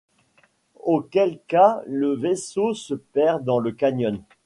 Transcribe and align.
Auquel 0.83 1.37
cas 1.47 1.83
le 1.85 2.15
vaisseau 2.15 2.73
se 2.73 2.95
perd 2.95 3.45
dans 3.45 3.59
le 3.59 3.71
canyon. 3.71 4.19